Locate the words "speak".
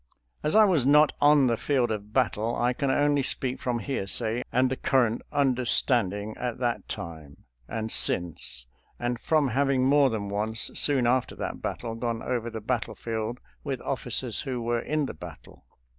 3.21-3.59